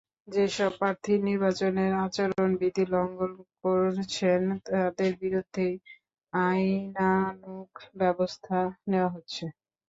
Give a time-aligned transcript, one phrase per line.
[0.27, 5.73] যেসব প্রার্থী নির্বাচনের আচরণবিধি লঙ্ঘন করছেন, তাঁদের বিরুদ্ধেই
[6.33, 7.69] আইনানুগ
[7.99, 8.57] ব্যবস্থা
[8.87, 9.45] নেওয়া হচ্ছে।